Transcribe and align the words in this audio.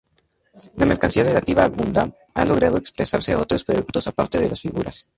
La 0.77 0.87
mercancía 0.87 1.23
relativa 1.23 1.67
"Gundam" 1.67 2.11
ha 2.33 2.43
logrado 2.43 2.77
expresarse 2.77 3.33
a 3.33 3.37
otros 3.37 3.63
productos 3.63 4.07
aparte 4.07 4.39
de 4.39 4.49
las 4.49 4.61
figuras. 4.61 5.05